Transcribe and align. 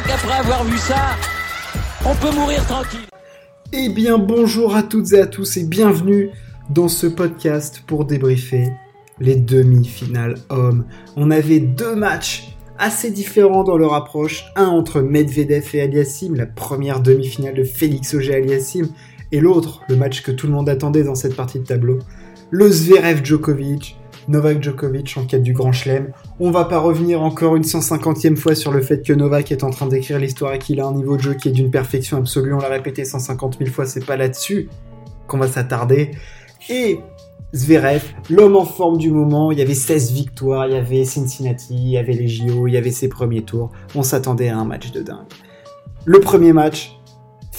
crois 0.00 0.16
qu'après 0.16 0.38
avoir 0.38 0.64
vu 0.64 0.78
ça, 0.78 1.16
on 2.04 2.14
peut 2.14 2.34
mourir 2.34 2.64
tranquille. 2.66 3.00
Eh 3.72 3.88
bien 3.88 4.18
bonjour 4.18 4.74
à 4.74 4.82
toutes 4.82 5.12
et 5.12 5.20
à 5.20 5.26
tous 5.26 5.56
et 5.56 5.64
bienvenue 5.64 6.30
dans 6.70 6.88
ce 6.88 7.06
podcast 7.06 7.82
pour 7.86 8.04
débriefer 8.04 8.72
les 9.18 9.36
demi-finales 9.36 10.36
hommes. 10.48 10.86
On 11.16 11.30
avait 11.30 11.60
deux 11.60 11.94
matchs 11.94 12.56
assez 12.78 13.10
différents 13.10 13.64
dans 13.64 13.76
leur 13.76 13.94
approche. 13.94 14.46
Un 14.56 14.66
entre 14.66 15.00
Medvedev 15.02 15.68
et 15.74 15.82
Aliassim, 15.82 16.34
la 16.34 16.46
première 16.46 17.00
demi-finale 17.00 17.54
de 17.54 17.64
Félix 17.64 18.14
Auger 18.14 18.36
Aliassim, 18.36 18.88
et 19.32 19.40
l'autre, 19.40 19.82
le 19.88 19.96
match 19.96 20.22
que 20.22 20.32
tout 20.32 20.46
le 20.46 20.52
monde 20.52 20.68
attendait 20.68 21.04
dans 21.04 21.14
cette 21.14 21.36
partie 21.36 21.58
de 21.58 21.64
tableau, 21.64 21.98
le 22.50 22.70
Zverev 22.70 23.24
Djokovic. 23.24 23.99
Novak 24.30 24.62
Djokovic 24.62 25.16
en 25.16 25.24
quête 25.24 25.42
du 25.42 25.52
Grand 25.52 25.72
Chelem. 25.72 26.12
On 26.38 26.52
va 26.52 26.64
pas 26.64 26.78
revenir 26.78 27.20
encore 27.20 27.56
une 27.56 27.64
150e 27.64 28.36
fois 28.36 28.54
sur 28.54 28.70
le 28.70 28.80
fait 28.80 29.04
que 29.04 29.12
Novak 29.12 29.50
est 29.50 29.64
en 29.64 29.70
train 29.70 29.86
d'écrire 29.86 30.20
l'histoire 30.20 30.52
et 30.54 30.60
qu'il 30.60 30.80
a 30.80 30.86
un 30.86 30.94
niveau 30.94 31.16
de 31.16 31.22
jeu 31.22 31.34
qui 31.34 31.48
est 31.48 31.52
d'une 31.52 31.72
perfection 31.72 32.16
absolue. 32.16 32.54
On 32.54 32.58
l'a 32.58 32.68
répété 32.68 33.04
150 33.04 33.58
000 33.58 33.70
fois, 33.70 33.86
c'est 33.86 34.06
pas 34.06 34.16
là-dessus 34.16 34.68
qu'on 35.26 35.38
va 35.38 35.48
s'attarder. 35.48 36.12
Et 36.68 37.00
Zverev, 37.52 38.04
l'homme 38.30 38.54
en 38.54 38.64
forme 38.64 38.98
du 38.98 39.10
moment, 39.10 39.50
il 39.50 39.58
y 39.58 39.62
avait 39.62 39.74
16 39.74 40.12
victoires, 40.12 40.68
il 40.68 40.74
y 40.74 40.76
avait 40.76 41.04
Cincinnati, 41.04 41.74
il 41.74 41.88
y 41.88 41.98
avait 41.98 42.12
les 42.12 42.28
JO, 42.28 42.68
il 42.68 42.74
y 42.74 42.76
avait 42.76 42.92
ses 42.92 43.08
premiers 43.08 43.42
tours. 43.42 43.72
On 43.96 44.04
s'attendait 44.04 44.48
à 44.48 44.56
un 44.56 44.64
match 44.64 44.92
de 44.92 45.02
dingue. 45.02 45.26
Le 46.04 46.20
premier 46.20 46.52
match, 46.52 46.99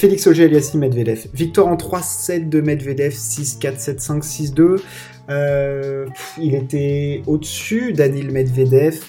Félix 0.02 0.26
Auger 0.26 0.46
Aliassim 0.46 0.80
Medvedev. 0.80 1.28
Victoire 1.32 1.68
en 1.68 1.76
3-7 1.76 2.50
de 2.50 2.60
Medvedev, 2.60 3.14
6-4, 3.14 4.00
7-5, 4.00 4.24
6-2. 4.24 4.82
Euh, 5.30 6.08
il 6.40 6.56
était 6.56 7.22
au-dessus 7.28 7.94
d'Anil 7.94 8.32
Medvedev. 8.32 9.00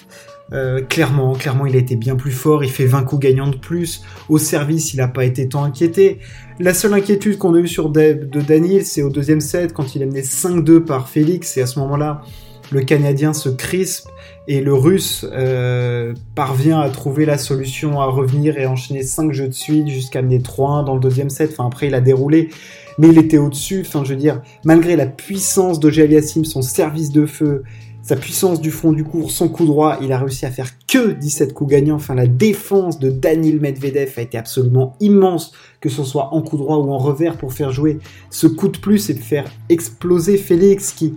Euh, 0.51 0.83
clairement, 0.83 1.33
clairement, 1.33 1.65
il 1.65 1.75
a 1.75 1.79
été 1.79 1.95
bien 1.95 2.15
plus 2.15 2.29
fort. 2.31 2.63
Il 2.63 2.69
fait 2.69 2.85
20 2.85 3.05
coups 3.05 3.23
gagnants 3.23 3.49
de 3.49 3.55
plus. 3.55 4.03
Au 4.29 4.37
service, 4.37 4.93
il 4.93 4.97
n'a 4.97 5.07
pas 5.07 5.25
été 5.25 5.49
tant 5.49 5.63
inquiété. 5.63 6.19
La 6.59 6.75
seule 6.75 6.93
inquiétude 6.93 7.39
qu'on 7.39 7.55
a 7.55 7.57
eue 7.57 7.67
sur 7.67 7.89
de, 7.89 8.13
de 8.13 8.41
Daniel, 8.41 8.85
c'est 8.85 9.01
au 9.01 9.09
deuxième 9.09 9.41
set, 9.41 9.73
quand 9.73 9.95
il 9.95 10.03
a 10.03 10.05
mené 10.05 10.21
5-2 10.21 10.81
par 10.81 11.09
Félix. 11.09 11.57
Et 11.57 11.63
à 11.63 11.65
ce 11.65 11.79
moment-là, 11.79 12.21
le 12.71 12.81
Canadien 12.81 13.33
se 13.33 13.49
crispe 13.49 14.09
et 14.47 14.61
le 14.61 14.73
Russe 14.73 15.25
euh, 15.31 16.13
parvient 16.35 16.79
à 16.79 16.89
trouver 16.89 17.25
la 17.25 17.37
solution 17.37 18.01
à 18.01 18.05
revenir 18.05 18.57
et 18.57 18.65
enchaîner 18.65 19.03
5 19.03 19.31
jeux 19.31 19.47
de 19.47 19.53
suite 19.53 19.87
jusqu'à 19.87 20.21
mener 20.21 20.39
3-1 20.39 20.85
dans 20.85 20.95
le 20.95 20.99
deuxième 20.99 21.29
set. 21.29 21.51
Enfin, 21.53 21.67
après, 21.67 21.87
il 21.87 21.95
a 21.95 22.01
déroulé 22.01 22.49
mais 22.97 23.09
il 23.09 23.17
était 23.17 23.37
au-dessus. 23.37 23.83
Enfin, 23.85 24.03
je 24.03 24.13
veux 24.13 24.19
dire, 24.19 24.41
malgré 24.63 24.95
la 24.95 25.07
puissance 25.07 25.79
de 25.79 25.91
son 26.43 26.61
service 26.61 27.11
de 27.11 27.25
feu, 27.25 27.63
sa 28.01 28.17
puissance 28.17 28.59
du 28.59 28.69
fond 28.69 28.91
du 28.91 29.05
cours, 29.05 29.31
son 29.31 29.47
coup 29.47 29.65
droit, 29.65 29.97
il 30.01 30.11
a 30.11 30.19
réussi 30.19 30.45
à 30.45 30.51
faire 30.51 30.69
que 30.87 31.11
17 31.11 31.53
coups 31.53 31.71
gagnants. 31.71 31.95
Enfin, 31.95 32.15
la 32.15 32.27
défense 32.27 32.99
de 32.99 33.09
Daniel 33.09 33.61
Medvedev 33.61 34.13
a 34.17 34.21
été 34.21 34.37
absolument 34.37 34.95
immense, 34.99 35.53
que 35.79 35.89
ce 35.89 36.03
soit 36.03 36.33
en 36.33 36.41
coup 36.41 36.57
droit 36.57 36.77
ou 36.77 36.91
en 36.91 36.97
revers, 36.97 37.37
pour 37.37 37.53
faire 37.53 37.71
jouer 37.71 37.99
ce 38.29 38.47
coup 38.47 38.67
de 38.67 38.77
plus 38.77 39.09
et 39.09 39.13
faire 39.13 39.45
exploser 39.69 40.37
Félix, 40.37 40.91
qui, 40.91 41.13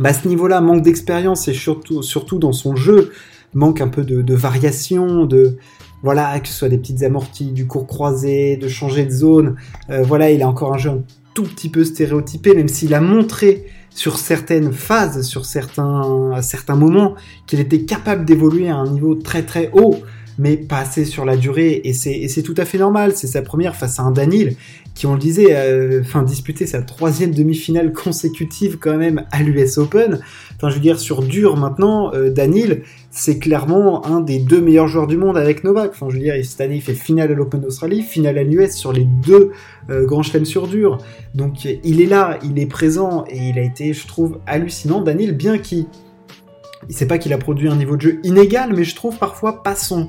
bah, 0.00 0.08
à 0.08 0.12
ce 0.14 0.26
niveau-là, 0.26 0.60
manque 0.60 0.82
d'expérience 0.82 1.46
et 1.46 1.52
surtout, 1.52 2.38
dans 2.38 2.52
son 2.52 2.74
jeu, 2.74 3.12
manque 3.54 3.80
un 3.80 3.88
peu 3.88 4.02
de, 4.02 4.34
variation, 4.34 5.26
de, 5.26 5.58
voilà, 6.02 6.40
que 6.40 6.48
ce 6.48 6.54
soit 6.54 6.68
des 6.68 6.78
petites 6.78 7.02
amorties, 7.02 7.52
du 7.52 7.66
cours 7.66 7.86
croisé, 7.86 8.56
de 8.56 8.66
changer 8.66 9.04
de 9.04 9.10
zone. 9.10 9.56
Euh, 9.90 10.02
voilà, 10.02 10.30
il 10.30 10.42
a 10.42 10.48
encore 10.48 10.72
un 10.72 10.78
jeu 10.78 10.90
un 10.90 11.02
tout 11.34 11.44
petit 11.44 11.68
peu 11.68 11.84
stéréotypé, 11.84 12.54
même 12.54 12.68
s'il 12.68 12.94
a 12.94 13.00
montré 13.00 13.66
sur 13.90 14.18
certaines 14.18 14.72
phases, 14.72 15.22
sur 15.22 15.42
à 15.42 16.42
certains 16.42 16.76
moments, 16.76 17.14
qu'il 17.46 17.60
était 17.60 17.82
capable 17.82 18.24
d'évoluer 18.24 18.68
à 18.68 18.76
un 18.76 18.86
niveau 18.86 19.14
très 19.16 19.42
très 19.42 19.70
haut 19.74 19.96
mais 20.40 20.56
pas 20.56 20.78
assez 20.78 21.04
sur 21.04 21.26
la 21.26 21.36
durée, 21.36 21.82
et 21.84 21.92
c'est 21.92 22.42
tout 22.42 22.54
à 22.56 22.64
fait 22.64 22.78
normal, 22.78 23.12
c'est 23.14 23.26
sa 23.26 23.42
première 23.42 23.76
face 23.76 24.00
à 24.00 24.04
un 24.04 24.10
Danil, 24.10 24.56
qui 24.94 25.06
on 25.06 25.12
le 25.12 25.18
disait, 25.18 25.48
euh, 25.50 26.00
enfin 26.00 26.22
disputé 26.22 26.66
sa 26.66 26.80
troisième 26.80 27.32
demi-finale 27.32 27.92
consécutive 27.92 28.78
quand 28.78 28.96
même 28.96 29.26
à 29.32 29.42
l'US 29.42 29.76
Open, 29.76 30.20
enfin 30.56 30.70
je 30.70 30.76
veux 30.76 30.80
dire 30.80 30.98
sur 30.98 31.22
dur 31.22 31.58
maintenant, 31.58 32.14
euh, 32.14 32.30
Danil, 32.30 32.84
c'est 33.10 33.38
clairement 33.38 34.06
un 34.06 34.22
des 34.22 34.38
deux 34.38 34.62
meilleurs 34.62 34.88
joueurs 34.88 35.06
du 35.06 35.18
monde 35.18 35.36
avec 35.36 35.62
Novak, 35.62 35.90
enfin 35.90 36.06
je 36.08 36.14
veux 36.14 36.22
dire, 36.22 36.34
cette 36.42 36.62
année 36.62 36.76
il 36.76 36.82
fait 36.82 36.94
finale 36.94 37.30
à 37.30 37.34
l'Open 37.34 37.60
d'Australie, 37.60 38.00
finale 38.00 38.38
à 38.38 38.42
l'US 38.42 38.70
sur 38.70 38.94
les 38.94 39.04
deux 39.04 39.50
euh, 39.90 40.06
grands 40.06 40.22
chelems 40.22 40.46
sur 40.46 40.68
dur, 40.68 40.96
donc 41.34 41.66
il 41.66 42.00
est 42.00 42.06
là, 42.06 42.38
il 42.42 42.58
est 42.58 42.66
présent, 42.66 43.24
et 43.28 43.50
il 43.50 43.58
a 43.58 43.62
été, 43.62 43.92
je 43.92 44.06
trouve, 44.06 44.38
hallucinant, 44.46 45.02
Danil, 45.02 45.32
bien 45.32 45.58
qu'il... 45.58 45.84
C'est 46.88 47.06
pas 47.06 47.18
qu'il 47.18 47.32
a 47.32 47.38
produit 47.38 47.68
un 47.68 47.76
niveau 47.76 47.96
de 47.96 48.02
jeu 48.02 48.20
inégal, 48.24 48.72
mais 48.74 48.84
je 48.84 48.96
trouve 48.96 49.18
parfois 49.18 49.62
pas 49.62 49.76
son, 49.76 50.08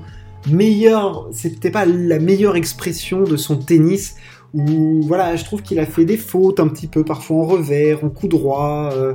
meilleur, 0.50 1.30
c'était 1.32 1.72
pas 1.72 1.86
la 1.86 2.20
meilleure 2.20 2.56
expression 2.56 3.24
de 3.24 3.38
son 3.38 3.58
tennis. 3.58 4.16
Où 4.54 5.02
voilà, 5.04 5.38
je 5.38 5.46
trouve 5.46 5.62
qu'il 5.62 5.80
a 5.80 5.86
fait 5.86 6.04
des 6.04 6.18
fautes 6.18 6.60
un 6.60 6.68
petit 6.68 6.88
peu, 6.88 7.06
parfois 7.06 7.38
en 7.38 7.44
revers, 7.44 8.04
en 8.04 8.10
coup 8.10 8.28
droit. 8.28 8.90
Euh. 8.94 9.14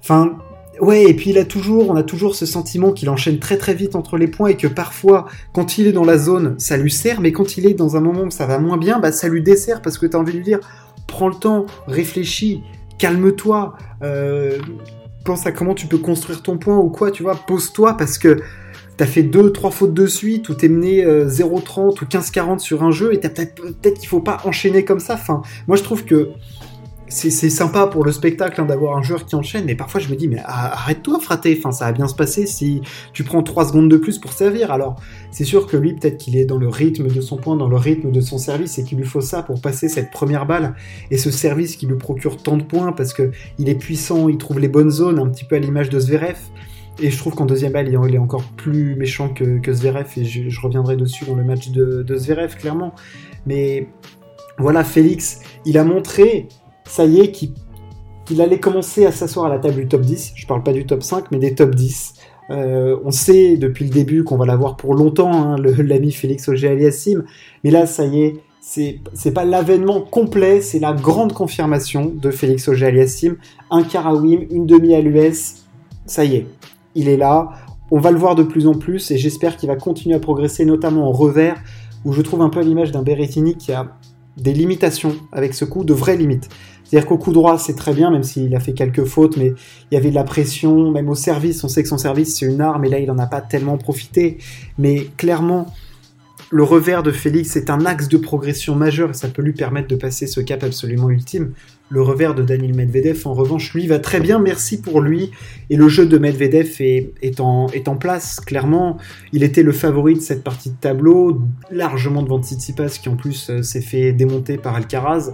Enfin, 0.00 0.36
ouais, 0.80 1.04
et 1.04 1.14
puis 1.14 1.30
il 1.30 1.38
a 1.38 1.44
toujours, 1.44 1.90
on 1.90 1.94
a 1.94 2.02
toujours 2.02 2.34
ce 2.34 2.44
sentiment 2.44 2.90
qu'il 2.90 3.08
enchaîne 3.08 3.38
très 3.38 3.56
très 3.56 3.74
vite 3.74 3.94
entre 3.94 4.16
les 4.16 4.26
points 4.26 4.48
et 4.48 4.56
que 4.56 4.66
parfois, 4.66 5.26
quand 5.52 5.78
il 5.78 5.86
est 5.86 5.92
dans 5.92 6.04
la 6.04 6.18
zone, 6.18 6.56
ça 6.58 6.76
lui 6.76 6.90
sert, 6.90 7.20
mais 7.20 7.30
quand 7.30 7.56
il 7.56 7.66
est 7.66 7.74
dans 7.74 7.96
un 7.96 8.00
moment 8.00 8.22
où 8.22 8.30
ça 8.32 8.46
va 8.46 8.58
moins 8.58 8.78
bien, 8.78 8.98
bah 8.98 9.12
ça 9.12 9.28
lui 9.28 9.42
dessert 9.42 9.80
parce 9.80 9.96
que 9.96 10.06
t'as 10.06 10.18
envie 10.18 10.32
de 10.32 10.38
lui 10.38 10.44
dire, 10.44 10.60
prends 11.06 11.28
le 11.28 11.36
temps, 11.36 11.66
réfléchis, 11.86 12.64
calme-toi, 12.98 13.76
euh, 14.02 14.58
à 15.46 15.52
comment 15.52 15.74
tu 15.74 15.86
peux 15.86 15.98
construire 15.98 16.42
ton 16.42 16.58
point 16.58 16.78
ou 16.78 16.88
quoi, 16.88 17.10
tu 17.10 17.22
vois, 17.22 17.34
pose-toi 17.34 17.96
parce 17.96 18.18
que 18.18 18.40
t'as 18.96 19.06
fait 19.06 19.22
deux, 19.22 19.52
trois 19.52 19.70
fautes 19.70 19.94
de 19.94 20.06
suite, 20.06 20.48
ou 20.48 20.54
t'es 20.54 20.68
mené 20.68 21.04
0-30 21.04 21.06
euh, 21.06 21.82
ou 22.02 22.04
15-40 22.04 22.58
sur 22.58 22.82
un 22.82 22.90
jeu, 22.90 23.14
et 23.14 23.20
t'as 23.20 23.28
peut-être 23.28 23.62
peut 23.80 23.90
qu'il 23.90 24.08
faut 24.08 24.20
pas 24.20 24.38
enchaîner 24.44 24.84
comme 24.84 25.00
ça. 25.00 25.14
Enfin, 25.14 25.42
moi 25.68 25.76
je 25.76 25.84
trouve 25.84 26.04
que 26.04 26.30
c'est 27.08 27.50
sympa 27.50 27.86
pour 27.86 28.04
le 28.04 28.12
spectacle 28.12 28.60
hein, 28.60 28.64
d'avoir 28.64 28.96
un 28.96 29.02
joueur 29.02 29.24
qui 29.24 29.34
enchaîne, 29.34 29.64
mais 29.64 29.74
parfois 29.74 30.00
je 30.00 30.08
me 30.08 30.16
dis, 30.16 30.28
mais 30.28 30.40
arrête-toi, 30.44 31.18
fraté, 31.20 31.60
ça 31.70 31.86
va 31.86 31.92
bien 31.92 32.08
se 32.08 32.14
passer 32.14 32.46
si 32.46 32.82
tu 33.12 33.24
prends 33.24 33.42
3 33.42 33.68
secondes 33.68 33.90
de 33.90 33.96
plus 33.96 34.18
pour 34.18 34.32
servir. 34.32 34.70
Alors, 34.70 34.96
c'est 35.30 35.44
sûr 35.44 35.66
que 35.66 35.76
lui, 35.76 35.94
peut-être 35.94 36.18
qu'il 36.18 36.36
est 36.36 36.44
dans 36.44 36.58
le 36.58 36.68
rythme 36.68 37.08
de 37.08 37.20
son 37.20 37.36
point, 37.36 37.56
dans 37.56 37.68
le 37.68 37.76
rythme 37.76 38.10
de 38.10 38.20
son 38.20 38.38
service, 38.38 38.78
et 38.78 38.84
qu'il 38.84 38.98
lui 38.98 39.06
faut 39.06 39.20
ça 39.20 39.42
pour 39.42 39.60
passer 39.60 39.88
cette 39.88 40.10
première 40.10 40.46
balle, 40.46 40.74
et 41.10 41.18
ce 41.18 41.30
service 41.30 41.76
qui 41.76 41.86
lui 41.86 41.96
procure 41.96 42.36
tant 42.36 42.56
de 42.56 42.62
points, 42.62 42.92
parce 42.92 43.12
que 43.12 43.30
il 43.58 43.68
est 43.68 43.74
puissant, 43.74 44.28
il 44.28 44.38
trouve 44.38 44.60
les 44.60 44.68
bonnes 44.68 44.90
zones, 44.90 45.18
un 45.18 45.28
petit 45.28 45.44
peu 45.44 45.56
à 45.56 45.58
l'image 45.58 45.90
de 45.90 45.98
Zverev. 46.00 46.38
Et 47.00 47.10
je 47.10 47.18
trouve 47.18 47.34
qu'en 47.34 47.46
deuxième 47.46 47.72
balle, 47.72 47.88
il 47.88 48.14
est 48.14 48.18
encore 48.18 48.42
plus 48.56 48.96
méchant 48.96 49.28
que, 49.28 49.58
que 49.60 49.72
Zverev, 49.72 50.08
et 50.16 50.24
je, 50.24 50.60
reviendrai 50.60 50.96
dessus 50.96 51.24
dans 51.24 51.36
le 51.36 51.44
match 51.44 51.70
de, 51.70 52.02
de 52.02 52.16
Zverev, 52.16 52.56
clairement. 52.56 52.92
Mais 53.46 53.86
voilà, 54.58 54.82
Félix, 54.82 55.40
il 55.64 55.78
a 55.78 55.84
montré, 55.84 56.48
ça 56.88 57.04
y 57.04 57.20
est, 57.20 57.30
qu'il 57.30 58.42
allait 58.42 58.58
commencer 58.58 59.06
à 59.06 59.12
s'asseoir 59.12 59.46
à 59.46 59.48
la 59.48 59.58
table 59.58 59.76
du 59.76 59.88
top 59.88 60.02
10. 60.02 60.32
Je 60.34 60.46
parle 60.46 60.62
pas 60.62 60.72
du 60.72 60.86
top 60.86 61.02
5, 61.02 61.30
mais 61.30 61.38
des 61.38 61.54
top 61.54 61.74
10. 61.74 62.14
Euh, 62.50 62.96
on 63.04 63.10
sait 63.10 63.56
depuis 63.56 63.84
le 63.84 63.90
début 63.90 64.24
qu'on 64.24 64.36
va 64.36 64.46
l'avoir 64.46 64.76
pour 64.76 64.94
longtemps, 64.94 65.32
hein, 65.32 65.56
l'ami 65.78 66.12
Félix 66.12 66.48
Auger-Aliassime. 66.48 67.24
Mais 67.62 67.70
là, 67.70 67.86
ça 67.86 68.04
y 68.04 68.22
est, 68.22 68.36
c'est 68.60 69.32
pas 69.32 69.44
l'avènement 69.44 70.00
complet, 70.00 70.60
c'est 70.60 70.78
la 70.78 70.92
grande 70.92 71.32
confirmation 71.32 72.12
de 72.14 72.30
Félix 72.30 72.68
Auger-Aliassime. 72.68 73.36
Un 73.70 73.82
quart 73.82 74.06
à 74.06 74.14
Wim, 74.14 74.46
une 74.50 74.66
demi 74.66 74.94
à 74.94 75.00
l'US, 75.00 75.64
ça 76.06 76.24
y 76.24 76.36
est, 76.36 76.46
il 76.94 77.08
est 77.08 77.16
là. 77.16 77.50
On 77.90 77.98
va 77.98 78.10
le 78.10 78.18
voir 78.18 78.34
de 78.34 78.42
plus 78.42 78.66
en 78.66 78.74
plus 78.74 79.10
et 79.10 79.16
j'espère 79.16 79.56
qu'il 79.56 79.68
va 79.68 79.76
continuer 79.76 80.14
à 80.14 80.20
progresser, 80.20 80.66
notamment 80.66 81.08
en 81.08 81.12
revers, 81.12 81.56
où 82.04 82.12
je 82.12 82.20
trouve 82.20 82.42
un 82.42 82.50
peu 82.50 82.60
l'image 82.60 82.92
d'un 82.92 83.02
Berrettini 83.02 83.54
qui 83.54 83.72
a 83.72 83.96
des 84.38 84.52
limitations 84.52 85.16
avec 85.32 85.54
ce 85.54 85.64
coup, 85.64 85.84
de 85.84 85.92
vraies 85.92 86.16
limites. 86.16 86.48
C'est-à-dire 86.84 87.06
qu'au 87.06 87.18
coup 87.18 87.32
droit, 87.32 87.58
c'est 87.58 87.74
très 87.74 87.92
bien, 87.92 88.10
même 88.10 88.22
s'il 88.22 88.54
a 88.54 88.60
fait 88.60 88.72
quelques 88.72 89.04
fautes, 89.04 89.36
mais 89.36 89.52
il 89.90 89.94
y 89.94 89.96
avait 89.98 90.10
de 90.10 90.14
la 90.14 90.24
pression, 90.24 90.90
même 90.90 91.08
au 91.08 91.14
service. 91.14 91.62
On 91.62 91.68
sait 91.68 91.82
que 91.82 91.88
son 91.88 91.98
service, 91.98 92.36
c'est 92.36 92.46
une 92.46 92.62
arme, 92.62 92.84
et 92.86 92.88
là, 92.88 92.98
il 92.98 93.06
n'en 93.06 93.18
a 93.18 93.26
pas 93.26 93.42
tellement 93.42 93.76
profité. 93.76 94.38
Mais 94.78 95.08
clairement, 95.18 95.66
le 96.50 96.62
revers 96.62 97.02
de 97.02 97.10
Félix 97.10 97.56
est 97.56 97.68
un 97.68 97.84
axe 97.84 98.08
de 98.08 98.16
progression 98.16 98.74
majeur 98.74 99.10
et 99.10 99.14
ça 99.14 99.28
peut 99.28 99.42
lui 99.42 99.52
permettre 99.52 99.88
de 99.88 99.96
passer 99.96 100.26
ce 100.26 100.40
cap 100.40 100.62
absolument 100.62 101.10
ultime. 101.10 101.52
Le 101.90 102.02
revers 102.02 102.34
de 102.34 102.42
Daniel 102.42 102.74
Medvedev, 102.74 103.26
en 103.26 103.32
revanche, 103.32 103.72
lui 103.72 103.86
va 103.86 103.98
très 103.98 104.20
bien, 104.20 104.38
merci 104.38 104.82
pour 104.82 105.00
lui. 105.00 105.30
Et 105.70 105.76
le 105.76 105.88
jeu 105.88 106.04
de 106.04 106.18
Medvedev 106.18 106.76
est, 106.80 107.40
en, 107.40 107.96
place, 107.98 108.40
clairement. 108.40 108.98
Il 109.32 109.42
était 109.42 109.62
le 109.62 109.72
favori 109.72 110.14
de 110.14 110.20
cette 110.20 110.44
partie 110.44 110.68
de 110.68 110.76
tableau, 110.78 111.40
largement 111.70 112.22
devant 112.22 112.42
Tsitsipas, 112.42 112.98
qui 113.02 113.08
en 113.08 113.16
plus 113.16 113.48
euh, 113.48 113.62
s'est 113.62 113.80
fait 113.80 114.12
démonter 114.12 114.58
par 114.58 114.74
Alcaraz. 114.74 115.32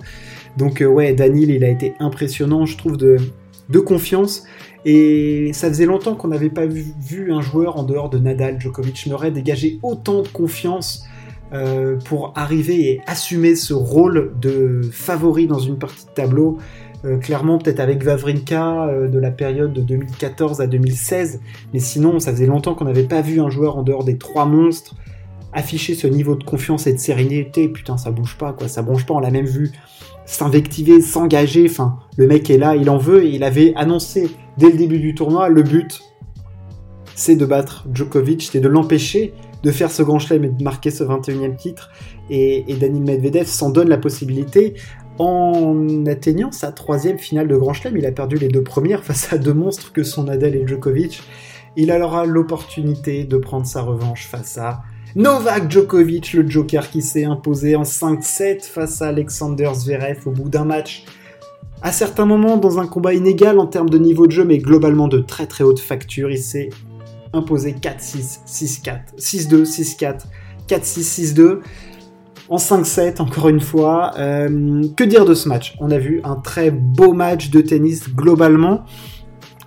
Donc 0.56 0.80
euh, 0.80 0.86
ouais, 0.86 1.12
Daniel, 1.12 1.50
il 1.50 1.64
a 1.64 1.68
été 1.68 1.94
impressionnant, 1.98 2.66
je 2.66 2.78
trouve, 2.78 2.98
de, 2.98 3.18
confiance. 3.84 4.44
Et 4.84 5.50
ça 5.54 5.68
faisait 5.68 5.86
longtemps 5.86 6.14
qu'on 6.14 6.28
n'avait 6.28 6.50
pas 6.50 6.66
vu, 6.66 7.32
un 7.32 7.40
joueur 7.40 7.78
en 7.78 7.82
dehors 7.82 8.10
de 8.10 8.18
Nadal, 8.18 8.60
Djokovic, 8.60 9.06
n'aurait 9.06 9.32
dégagé 9.32 9.80
autant 9.82 10.22
de 10.22 10.28
confiance 10.28 11.04
euh, 11.54 11.96
pour 12.04 12.32
arriver 12.34 12.90
et 12.90 13.00
assumer 13.06 13.54
ce 13.54 13.74
rôle 13.74 14.32
de 14.40 14.80
favori 14.90 15.46
dans 15.46 15.60
une 15.60 15.78
partie 15.78 16.06
de 16.06 16.10
tableau. 16.10 16.58
Euh, 17.04 17.18
clairement, 17.18 17.58
peut-être 17.58 17.80
avec 17.80 18.02
Vavrinka 18.02 18.86
euh, 18.86 19.08
de 19.08 19.18
la 19.18 19.30
période 19.30 19.72
de 19.72 19.80
2014 19.80 20.60
à 20.60 20.66
2016, 20.66 21.40
mais 21.72 21.78
sinon, 21.78 22.18
ça 22.18 22.32
faisait 22.32 22.46
longtemps 22.46 22.74
qu'on 22.74 22.86
n'avait 22.86 23.04
pas 23.04 23.20
vu 23.20 23.40
un 23.40 23.50
joueur 23.50 23.76
en 23.76 23.82
dehors 23.82 24.04
des 24.04 24.18
trois 24.18 24.46
monstres 24.46 24.96
afficher 25.52 25.94
ce 25.94 26.08
niveau 26.08 26.34
de 26.34 26.42
confiance 26.42 26.86
et 26.86 26.92
de 26.92 26.98
sérénité, 26.98 27.68
putain, 27.68 27.96
ça 27.96 28.10
bouge 28.10 28.36
pas, 28.36 28.52
quoi, 28.52 28.66
ça 28.66 28.82
bronche 28.82 29.06
pas, 29.06 29.14
on 29.14 29.20
l'a 29.20 29.30
même 29.30 29.46
vu 29.46 29.70
s'invectiver, 30.26 31.00
s'engager, 31.00 31.66
enfin, 31.70 31.98
le 32.16 32.26
mec 32.26 32.50
est 32.50 32.58
là, 32.58 32.74
il 32.74 32.90
en 32.90 32.98
veut, 32.98 33.24
et 33.24 33.28
il 33.28 33.44
avait 33.44 33.72
annoncé 33.76 34.30
dès 34.58 34.70
le 34.70 34.76
début 34.76 34.98
du 34.98 35.14
tournoi, 35.14 35.48
le 35.48 35.62
but, 35.62 36.02
c'est 37.14 37.36
de 37.36 37.46
battre 37.46 37.86
Djokovic, 37.92 38.48
c'est 38.50 38.60
de 38.60 38.68
l'empêcher 38.68 39.34
de 39.64 39.70
faire 39.72 39.90
ce 39.90 40.02
grand 40.02 40.18
chelem 40.20 40.44
et 40.44 40.48
de 40.50 40.62
marquer 40.62 40.90
ce 40.90 41.02
21e 41.02 41.56
titre, 41.56 41.90
et, 42.30 42.70
et 42.70 42.90
Medvedev 42.90 43.46
s'en 43.46 43.70
donne 43.70 43.88
la 43.88 43.98
possibilité, 43.98 44.74
en 45.18 46.06
atteignant 46.06 46.50
sa 46.50 46.72
troisième 46.72 47.18
finale 47.18 47.46
de 47.46 47.56
Grand 47.56 47.72
Chelem, 47.72 47.96
il 47.96 48.06
a 48.06 48.12
perdu 48.12 48.36
les 48.36 48.48
deux 48.48 48.62
premières 48.62 49.04
face 49.04 49.32
à 49.32 49.38
deux 49.38 49.54
monstres 49.54 49.92
que 49.92 50.02
sont 50.02 50.24
Nadal 50.24 50.54
et 50.56 50.66
Djokovic. 50.66 51.22
Il 51.76 51.90
aura 51.90 52.24
l'opportunité 52.24 53.24
de 53.24 53.36
prendre 53.36 53.66
sa 53.66 53.82
revanche 53.82 54.26
face 54.26 54.58
à 54.58 54.82
Novak 55.16 55.70
Djokovic, 55.70 56.32
le 56.32 56.48
Joker 56.48 56.90
qui 56.90 57.00
s'est 57.00 57.24
imposé 57.24 57.76
en 57.76 57.82
5-7 57.82 58.62
face 58.62 59.02
à 59.02 59.08
Alexander 59.08 59.70
Zverev 59.72 60.26
au 60.26 60.30
bout 60.30 60.48
d'un 60.48 60.64
match. 60.64 61.04
À 61.82 61.92
certains 61.92 62.26
moments, 62.26 62.56
dans 62.56 62.78
un 62.78 62.86
combat 62.86 63.14
inégal 63.14 63.58
en 63.58 63.66
termes 63.66 63.90
de 63.90 63.98
niveau 63.98 64.26
de 64.26 64.32
jeu, 64.32 64.44
mais 64.44 64.58
globalement 64.58 65.06
de 65.06 65.18
très 65.18 65.46
très 65.46 65.62
haute 65.62 65.80
facture, 65.80 66.30
il 66.30 66.38
s'est 66.38 66.70
imposé 67.34 67.72
4-6, 67.72 68.40
6-4, 68.46 69.16
6-2, 69.18 69.64
6-4, 69.64 70.20
4-6, 70.68 71.34
6-2. 71.34 71.58
En 72.50 72.56
5-7, 72.56 73.22
encore 73.22 73.48
une 73.48 73.60
fois. 73.60 74.12
Euh, 74.18 74.82
que 74.96 75.04
dire 75.04 75.24
de 75.24 75.34
ce 75.34 75.48
match? 75.48 75.76
On 75.80 75.90
a 75.90 75.98
vu 75.98 76.20
un 76.24 76.36
très 76.36 76.70
beau 76.70 77.14
match 77.14 77.50
de 77.50 77.60
tennis 77.62 78.14
globalement. 78.14 78.84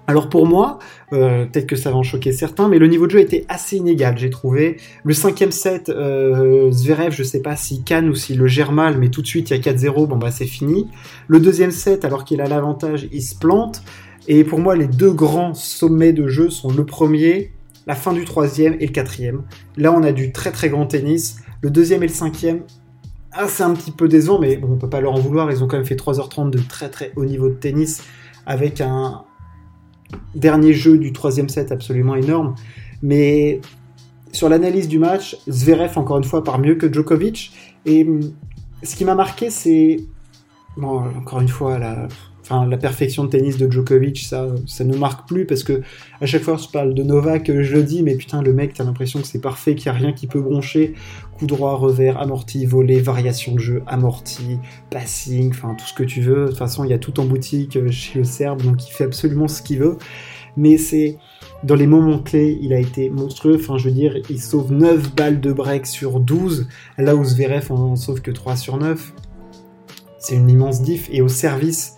Alors 0.10 0.30
pour 0.30 0.48
moi, 0.48 0.80
euh, 1.12 1.46
peut-être 1.46 1.68
que 1.68 1.76
ça 1.76 1.92
va 1.92 1.98
en 1.98 2.04
choquer 2.04 2.32
certains, 2.32 2.70
mais 2.70 2.80
le 2.80 2.88
niveau 2.88 3.08
de 3.08 3.12
jeu 3.12 3.20
était 3.20 3.46
assez 3.50 3.76
inégal, 3.76 4.18
j'ai 4.18 4.30
trouvé. 4.30 4.78
Le 5.04 5.14
cinquième 5.14 5.52
set, 5.52 5.90
euh, 5.90 6.72
Zverev, 6.72 7.12
je 7.12 7.24
sais 7.24 7.42
pas 7.42 7.58
s'il 7.58 7.84
canne 7.84 8.08
ou 8.08 8.16
s'il 8.16 8.38
le 8.38 8.48
gère 8.48 8.72
mal, 8.72 8.98
mais 8.98 9.10
tout 9.10 9.22
de 9.22 9.28
suite 9.28 9.50
il 9.50 9.58
y 9.58 9.60
a 9.60 9.62
4-0, 9.62 10.08
bon 10.08 10.16
bah 10.16 10.32
c'est 10.32 10.46
fini. 10.46 10.88
Le 11.28 11.42
deuxième 11.42 11.72
set, 11.72 12.06
alors 12.06 12.24
qu'il 12.24 12.40
a 12.40 12.48
l'avantage, 12.48 13.10
il 13.12 13.22
se 13.22 13.36
plante. 13.36 13.84
Et 14.30 14.46
pour 14.46 14.60
moi, 14.60 14.78
les 14.78 14.88
deux 14.88 15.12
grands 15.12 15.54
sommets 15.54 16.14
de 16.14 16.28
jeu 16.28 16.50
sont 16.50 16.72
le 16.72 16.86
premier, 16.86 17.52
la 17.88 17.96
fin 17.96 18.14
du 18.14 18.26
troisième 18.26 18.76
et 18.80 18.86
le 18.86 18.92
quatrième. 18.92 19.44
Là, 19.78 19.92
on 19.92 20.04
a 20.04 20.12
du 20.12 20.32
très 20.32 20.52
très 20.52 20.70
grand 20.70 20.86
tennis. 20.86 21.38
Le 21.62 21.72
deuxième 21.72 22.04
et 22.04 22.08
le 22.08 22.14
cinquième, 22.14 22.62
ah, 23.32 23.48
c'est 23.48 23.64
un 23.64 23.74
petit 23.74 23.92
peu 23.92 24.08
décevant, 24.08 24.40
mais 24.40 24.58
bon, 24.58 24.74
on 24.74 24.78
peut 24.78 24.90
pas 24.90 25.02
leur 25.02 25.14
en 25.14 25.20
vouloir. 25.20 25.50
Ils 25.52 25.64
ont 25.64 25.68
quand 25.68 25.78
même 25.78 25.86
fait 25.86 25.96
3h30 25.96 26.50
de 26.50 26.60
très 26.60 26.90
très 26.90 27.12
haut 27.16 27.26
niveau 27.26 27.50
de 27.50 27.56
tennis 27.56 28.04
avec 28.46 28.82
un, 28.82 29.24
dernier 30.36 30.74
jeu 30.74 30.98
du 30.98 31.12
troisième 31.12 31.50
set 31.50 31.72
absolument 31.72 32.16
énorme. 32.16 32.56
Mais 33.02 33.62
sur 34.32 34.50
l'analyse 34.50 34.88
du 34.88 35.00
match, 35.00 35.38
Zverev, 35.50 35.98
encore 35.98 36.18
une 36.18 36.24
fois, 36.24 36.44
part 36.44 36.60
mieux 36.60 36.76
que 36.76 36.92
Djokovic. 36.92 37.52
Et 37.86 38.04
hum, 38.04 38.22
ce 38.84 38.96
qui 38.96 39.06
m'a 39.06 39.16
marqué, 39.16 39.50
c'est. 39.50 39.98
Bon, 40.76 41.04
encore 41.18 41.42
une 41.42 41.48
fois, 41.48 41.80
la, 41.80 42.08
la 42.50 42.78
perfection 42.78 43.24
de 43.24 43.30
tennis 43.30 43.58
de 43.58 43.70
Djokovic, 43.70 44.20
ça, 44.20 44.48
ça 44.66 44.84
ne 44.84 44.96
marque 44.96 45.28
plus 45.28 45.46
parce 45.46 45.64
que 45.64 45.82
à 46.22 46.26
chaque 46.26 46.44
fois 46.44 46.58
je 46.58 46.68
parle 46.68 46.94
de 46.94 47.04
Novak, 47.04 47.52
je 47.62 47.76
le 47.76 47.84
dis, 47.84 48.04
mais 48.04 48.16
putain, 48.16 48.42
le 48.42 48.54
mec, 48.54 48.74
t'as 48.74 48.84
l'impression 48.84 49.22
que 49.22 49.28
c'est 49.28 49.42
parfait, 49.42 49.76
qu'il 49.76 49.92
n'y 49.92 49.98
a 49.98 50.00
rien 50.00 50.14
qui 50.14 50.28
peut 50.28 50.42
broncher. 50.42 50.94
Coup 51.38 51.46
droit, 51.46 51.76
revers, 51.76 52.20
amorti, 52.20 52.66
volé, 52.66 53.00
variation 53.00 53.54
de 53.54 53.60
jeu, 53.60 53.84
amorti, 53.86 54.60
passing, 54.90 55.52
enfin 55.52 55.76
tout 55.78 55.86
ce 55.86 55.94
que 55.94 56.04
tu 56.04 56.22
veux. 56.22 56.46
De 56.46 56.48
toute 56.48 56.58
façon, 56.58 56.84
il 56.84 56.90
y 56.90 56.94
a 56.94 56.98
tout 56.98 57.20
en 57.20 57.26
boutique 57.26 57.78
euh, 57.78 57.92
chez 57.92 58.20
le 58.20 58.24
Serbe, 58.24 58.64
donc 58.64 58.88
il 58.88 58.92
fait 58.92 59.04
absolument 59.04 59.48
ce 59.48 59.62
qu'il 59.62 59.80
veut. 59.80 59.98
Mais 60.56 60.78
c'est 60.78 61.18
dans 61.64 61.76
les 61.76 61.88
moments 61.88 62.20
clés, 62.20 62.58
il 62.62 62.74
a 62.74 62.80
été 62.80 63.10
monstrueux. 63.10 63.58
Enfin, 63.60 63.78
je 63.78 63.90
veux 63.90 63.96
dire, 63.96 64.18
il 64.30 64.42
sauve 64.42 64.72
9 64.72 65.16
balles 65.16 65.40
de 65.40 65.52
break 65.52 65.86
sur 65.86 66.20
12, 66.20 66.68
là 66.98 67.16
où 67.16 67.24
Zverev 67.24 67.72
en 67.72 67.96
sauve 67.96 68.22
que 68.22 68.32
3 68.32 68.56
sur 68.56 68.78
9. 68.78 69.14
C'est 70.20 70.36
une 70.36 70.50
immense 70.50 70.82
diff. 70.82 71.10
Et 71.12 71.22
au 71.22 71.28
service, 71.28 71.97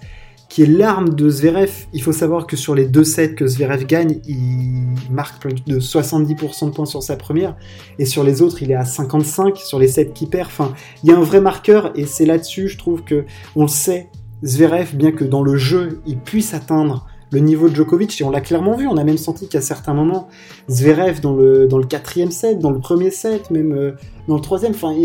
qui 0.50 0.64
est 0.64 0.66
l'arme 0.66 1.10
de 1.10 1.30
Zverev. 1.30 1.86
Il 1.94 2.02
faut 2.02 2.12
savoir 2.12 2.48
que 2.48 2.58
sur 2.58 2.76
les 2.76 2.86
deux 2.86 3.04
sets 3.04 3.36
que 3.36 3.48
Zverev 3.48 3.86
gagne, 3.86 4.20
il 4.28 4.96
marque 5.12 5.40
plus 5.40 5.54
de 5.66 5.80
70% 5.80 6.66
de 6.66 6.72
points 6.72 6.86
sur 6.86 7.04
sa 7.04 7.16
première, 7.16 7.56
et 8.00 8.06
sur 8.06 8.24
les 8.24 8.42
autres, 8.42 8.62
il 8.64 8.72
est 8.72 8.76
à 8.76 8.86
55 8.86 9.58
sur 9.58 9.80
les 9.80 9.88
sets 9.88 10.10
qu'il 10.10 10.28
perd. 10.28 10.48
Enfin, 10.48 10.74
il 11.04 11.10
y 11.10 11.14
a 11.14 11.18
un 11.18 11.22
vrai 11.22 11.40
marqueur, 11.40 11.92
et 11.96 12.06
c'est 12.06 12.26
là-dessus, 12.26 12.68
je 12.68 12.78
trouve 12.78 13.04
que 13.04 13.26
on 13.56 13.62
le 13.62 13.68
sait. 13.68 14.10
Zverev, 14.44 14.96
bien 14.96 15.12
que 15.12 15.24
dans 15.24 15.44
le 15.44 15.58
jeu, 15.58 16.02
il 16.08 16.18
puisse 16.18 16.54
atteindre 16.54 17.06
le 17.32 17.40
niveau 17.40 17.70
de 17.70 17.76
Djokovic, 17.76 18.20
et 18.20 18.24
on 18.24 18.32
l'a 18.32 18.42
clairement 18.42 18.76
vu, 18.76 18.88
on 18.88 18.98
a 18.98 19.04
même 19.04 19.18
senti 19.18 19.48
qu'à 19.48 19.62
certains 19.62 19.94
moments, 19.94 20.30
Zverev 20.68 21.20
dans 21.22 21.36
le, 21.36 21.68
quatrième 21.88 22.32
set, 22.32 22.58
dans 22.58 22.72
le 22.72 22.80
premier 22.80 23.12
set, 23.12 23.52
même 23.52 23.74
euh, 23.74 23.92
dans 24.28 24.36
le 24.36 24.42
troisième, 24.42 24.72
enfin, 24.72 24.96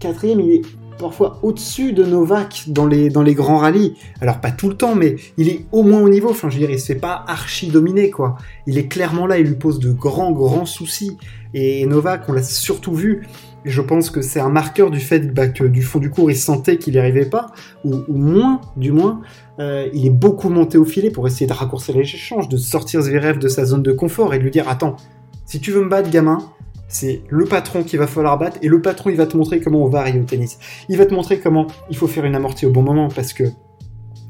quatrième, 0.00 0.40
il 0.40 0.50
est 0.54 0.62
parfois 0.98 1.38
au-dessus 1.42 1.92
de 1.92 2.04
Novak 2.04 2.64
dans 2.68 2.86
les, 2.86 3.08
dans 3.08 3.22
les 3.22 3.34
grands 3.34 3.58
rallyes. 3.58 3.94
Alors 4.20 4.40
pas 4.40 4.50
tout 4.50 4.68
le 4.68 4.76
temps, 4.76 4.94
mais 4.94 5.16
il 5.36 5.48
est 5.48 5.66
au 5.72 5.82
moins 5.82 6.00
au 6.00 6.08
niveau. 6.08 6.30
Enfin, 6.30 6.50
je 6.50 6.54
veux 6.54 6.60
dire, 6.60 6.70
il 6.70 6.80
se 6.80 6.86
fait 6.86 6.94
pas 6.98 7.24
archi 7.26 7.68
dominer, 7.68 8.10
quoi. 8.10 8.36
Il 8.66 8.78
est 8.78 8.88
clairement 8.88 9.26
là, 9.26 9.38
il 9.38 9.46
lui 9.46 9.54
pose 9.54 9.78
de 9.78 9.92
grands, 9.92 10.32
grands 10.32 10.66
soucis. 10.66 11.16
Et 11.54 11.86
Novak, 11.86 12.28
on 12.28 12.32
l'a 12.32 12.42
surtout 12.42 12.94
vu. 12.94 13.26
Je 13.64 13.80
pense 13.80 14.10
que 14.10 14.22
c'est 14.22 14.40
un 14.40 14.50
marqueur 14.50 14.90
du 14.90 15.00
fait 15.00 15.32
bah, 15.32 15.48
que 15.48 15.64
du 15.64 15.82
fond 15.82 15.98
du 15.98 16.10
cours, 16.10 16.30
il 16.30 16.36
sentait 16.36 16.78
qu'il 16.78 16.94
n'y 16.94 17.00
arrivait 17.00 17.26
pas, 17.26 17.52
ou, 17.84 18.02
moins, 18.08 18.60
du 18.76 18.92
moins. 18.92 19.20
Euh, 19.58 19.88
il 19.92 20.06
est 20.06 20.10
beaucoup 20.10 20.48
monté 20.48 20.78
au 20.78 20.84
filet 20.84 21.10
pour 21.10 21.26
essayer 21.26 21.46
de 21.46 21.52
raccourcir 21.52 21.94
les 21.96 22.02
échanges, 22.02 22.48
de 22.48 22.56
sortir 22.56 23.02
Zverev 23.02 23.38
de 23.38 23.48
sa 23.48 23.64
zone 23.64 23.82
de 23.82 23.92
confort 23.92 24.32
et 24.32 24.38
de 24.38 24.44
lui 24.44 24.50
dire 24.50 24.68
Attends, 24.68 24.96
si 25.44 25.60
tu 25.60 25.72
veux 25.72 25.82
me 25.82 25.88
battre, 25.88 26.10
gamin, 26.10 26.38
c'est 26.88 27.22
le 27.28 27.44
patron 27.44 27.84
qu'il 27.84 27.98
va 27.98 28.06
falloir 28.06 28.38
battre 28.38 28.58
et 28.62 28.68
le 28.68 28.80
patron 28.80 29.10
il 29.10 29.16
va 29.16 29.26
te 29.26 29.36
montrer 29.36 29.60
comment 29.60 29.84
on 29.84 29.88
varie 29.88 30.18
au 30.18 30.24
tennis. 30.24 30.58
Il 30.88 30.96
va 30.96 31.06
te 31.06 31.14
montrer 31.14 31.38
comment 31.38 31.66
il 31.90 31.96
faut 31.96 32.08
faire 32.08 32.24
une 32.24 32.34
amortie 32.34 32.66
au 32.66 32.70
bon 32.70 32.82
moment 32.82 33.08
parce 33.08 33.32
que 33.32 33.44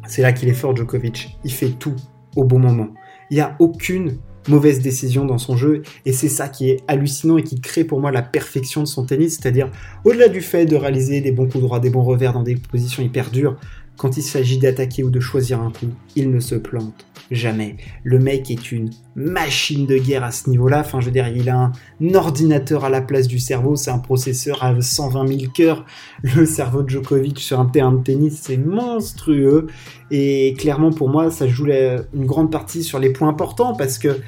c'est 0.06 0.22
là 0.22 0.32
qu'il 0.32 0.48
est 0.48 0.54
fort 0.54 0.74
Djokovic. 0.74 1.38
Il 1.44 1.52
fait 1.52 1.70
tout 1.70 1.94
au 2.36 2.44
bon 2.44 2.58
moment. 2.58 2.88
Il 3.30 3.34
n'y 3.34 3.40
a 3.40 3.54
aucune 3.58 4.18
mauvaise 4.48 4.80
décision 4.80 5.24
dans 5.24 5.38
son 5.38 5.56
jeu 5.56 5.82
et 6.06 6.12
c'est 6.12 6.28
ça 6.28 6.48
qui 6.48 6.70
est 6.70 6.80
hallucinant 6.88 7.36
et 7.36 7.42
qui 7.42 7.60
crée 7.60 7.84
pour 7.84 8.00
moi 8.00 8.10
la 8.10 8.22
perfection 8.22 8.82
de 8.82 8.86
son 8.86 9.04
tennis, 9.04 9.34
c'est-à-dire 9.36 9.70
au-delà 10.04 10.28
du 10.28 10.40
fait 10.40 10.64
de 10.64 10.74
réaliser 10.74 11.20
des 11.20 11.32
bons 11.32 11.48
coups 11.48 11.62
droits, 11.62 11.80
des 11.80 11.90
bons 11.90 12.02
revers 12.02 12.32
dans 12.32 12.42
des 12.42 12.56
positions 12.56 13.02
hyper 13.02 13.30
dures, 13.30 13.56
quand 13.98 14.16
il 14.16 14.22
s'agit 14.22 14.58
d'attaquer 14.58 15.02
ou 15.02 15.10
de 15.10 15.20
choisir 15.20 15.60
un 15.60 15.70
coup, 15.70 15.88
il 16.16 16.30
ne 16.30 16.40
se 16.40 16.54
plante 16.54 17.04
jamais. 17.30 17.76
Le 18.04 18.18
mec 18.18 18.50
est 18.50 18.72
une 18.72 18.90
machine 19.16 19.86
de 19.86 19.98
guerre 19.98 20.24
à 20.24 20.30
ce 20.30 20.48
niveau-là. 20.48 20.80
Enfin, 20.80 21.00
je 21.00 21.06
veux 21.06 21.12
dire, 21.12 21.28
il 21.28 21.50
a 21.50 21.56
un 22.00 22.14
ordinateur 22.14 22.84
à 22.84 22.90
la 22.90 23.02
place 23.02 23.26
du 23.26 23.38
cerveau. 23.38 23.76
C'est 23.76 23.90
un 23.90 23.98
processeur 23.98 24.62
à 24.62 24.80
120 24.80 25.26
000 25.26 25.52
cœurs. 25.52 25.84
Le 26.22 26.46
cerveau 26.46 26.82
de 26.82 26.88
Djokovic 26.88 27.40
sur 27.40 27.60
un 27.60 27.66
terrain 27.66 27.92
de 27.92 28.02
tennis, 28.02 28.40
c'est 28.40 28.56
monstrueux. 28.56 29.66
Et 30.10 30.54
clairement, 30.56 30.92
pour 30.92 31.08
moi, 31.08 31.30
ça 31.30 31.48
joue 31.48 31.66
une 31.66 32.24
grande 32.24 32.52
partie 32.52 32.84
sur 32.84 33.00
les 33.00 33.10
points 33.10 33.28
importants 33.28 33.74
parce 33.74 33.98
que 33.98 34.20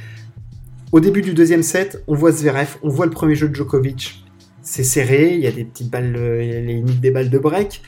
au 0.92 0.98
début 0.98 1.22
du 1.22 1.32
deuxième 1.32 1.62
set, 1.62 2.02
on 2.08 2.14
voit 2.14 2.32
Zverev, 2.32 2.76
on 2.82 2.88
voit 2.88 3.06
le 3.06 3.12
premier 3.12 3.36
jeu 3.36 3.48
de 3.48 3.54
Djokovic. 3.54 4.24
C'est 4.62 4.84
serré, 4.84 5.34
il 5.34 5.40
y 5.40 5.46
a 5.46 5.52
des 5.52 5.64
petites 5.64 5.88
balles, 5.88 6.12
les 6.12 6.60
limites 6.60 7.00
des 7.00 7.12
balles 7.12 7.30
de 7.30 7.38
break 7.38 7.80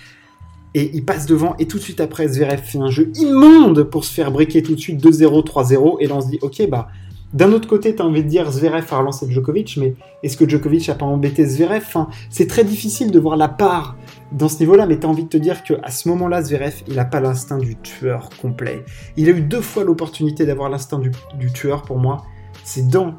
et 0.74 0.90
il 0.94 1.04
passe 1.04 1.26
devant 1.26 1.54
et 1.58 1.66
tout 1.66 1.78
de 1.78 1.82
suite 1.82 2.00
après 2.00 2.28
Zverev 2.28 2.62
fait 2.62 2.78
un 2.78 2.90
jeu 2.90 3.10
immonde 3.14 3.84
pour 3.84 4.04
se 4.04 4.12
faire 4.12 4.30
briquer 4.30 4.62
tout 4.62 4.74
de 4.74 4.80
suite 4.80 5.02
2-0, 5.02 5.44
3-0 5.46 5.96
et 6.00 6.06
là 6.06 6.16
on 6.16 6.20
se 6.20 6.28
dit 6.28 6.38
ok 6.42 6.68
bah 6.68 6.88
d'un 7.32 7.52
autre 7.52 7.66
côté 7.66 7.94
t'as 7.94 8.04
envie 8.04 8.22
de 8.22 8.28
dire 8.28 8.50
Zverev 8.50 8.86
a 8.90 8.98
relancé 8.98 9.26
Djokovic 9.30 9.76
mais 9.78 9.94
est-ce 10.22 10.36
que 10.36 10.48
Djokovic 10.48 10.88
a 10.88 10.94
pas 10.94 11.06
embêté 11.06 11.46
Zverev? 11.46 11.84
C'est 12.30 12.46
très 12.46 12.64
difficile 12.64 13.10
de 13.10 13.18
voir 13.18 13.36
la 13.36 13.48
part 13.48 13.96
dans 14.32 14.48
ce 14.48 14.58
niveau-là 14.60 14.86
mais 14.86 14.98
t'as 14.98 15.08
envie 15.08 15.24
de 15.24 15.28
te 15.28 15.36
dire 15.38 15.64
que 15.64 15.74
à 15.82 15.90
ce 15.90 16.08
moment-là 16.10 16.42
Zverev 16.42 16.82
il 16.88 16.98
a 16.98 17.04
pas 17.04 17.20
l'instinct 17.20 17.58
du 17.58 17.76
tueur 17.76 18.28
complet. 18.40 18.84
Il 19.16 19.28
a 19.28 19.32
eu 19.32 19.40
deux 19.40 19.62
fois 19.62 19.84
l'opportunité 19.84 20.44
d'avoir 20.44 20.68
l'instinct 20.68 20.98
du, 20.98 21.10
du 21.38 21.50
tueur 21.52 21.82
pour 21.82 21.98
moi. 21.98 22.24
C'est 22.64 22.86
dans 22.86 23.14